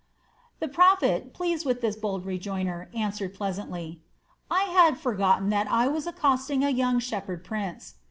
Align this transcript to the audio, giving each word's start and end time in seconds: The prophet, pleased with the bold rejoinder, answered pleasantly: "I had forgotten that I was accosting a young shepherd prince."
The 0.59 0.67
prophet, 0.67 1.31
pleased 1.31 1.63
with 1.63 1.81
the 1.81 1.91
bold 2.01 2.25
rejoinder, 2.25 2.89
answered 2.91 3.35
pleasantly: 3.35 4.01
"I 4.49 4.63
had 4.63 4.97
forgotten 4.97 5.49
that 5.49 5.67
I 5.69 5.87
was 5.89 6.07
accosting 6.07 6.63
a 6.63 6.71
young 6.71 6.97
shepherd 6.97 7.43
prince." 7.43 7.93